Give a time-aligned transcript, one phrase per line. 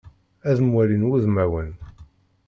[0.49, 1.69] Ad mwalin wudmawen.